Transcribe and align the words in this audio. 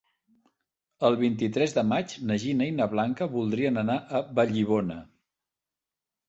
El 1.09 1.17
vint-i-tres 1.19 1.75
de 1.75 1.83
maig 1.89 2.15
na 2.31 2.37
Gina 2.45 2.69
i 2.69 2.73
na 2.79 2.87
Blanca 2.95 3.29
voldrien 3.37 3.79
anar 3.83 3.99
a 4.01 4.23
Vallibona. 4.41 4.99